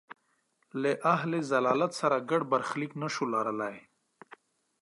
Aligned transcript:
له 0.81 0.91
اهل 1.13 1.31
ضلالت 1.51 1.91
سره 2.01 2.25
ګډ 2.29 2.41
برخلیک 2.53 2.91
نه 3.01 3.07
شو 3.13 3.25
لرلای. 3.33 3.75